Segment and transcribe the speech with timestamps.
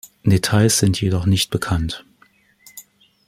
[0.23, 2.03] Details sind jedoch nicht bekannt.